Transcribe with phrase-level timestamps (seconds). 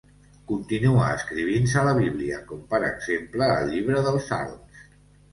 [0.51, 4.81] Continua escrivint-se la Bíblia, com per exemple el Llibre dels Salms.